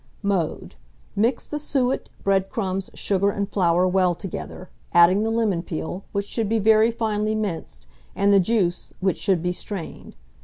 [0.23, 0.73] Mode.
[1.15, 6.27] Mix the suet, bread crumbs, sugar, and flour well together, adding the lemon peel, which
[6.27, 7.85] should be very finely minced,
[8.15, 10.15] and the juice, which should be strained.